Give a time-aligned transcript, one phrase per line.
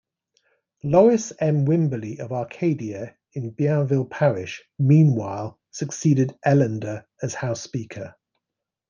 [0.83, 1.65] Lorris M.
[1.67, 8.15] Wimberly of Arcadia in Bienville Parish, meanwhile, succeeded Ellender as House Speaker.